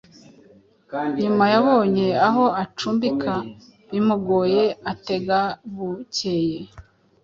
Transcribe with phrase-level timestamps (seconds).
[1.21, 3.33] nyuma yabonye aho acumbika
[3.91, 5.39] bimugoye atega
[5.73, 6.59] bucyeye.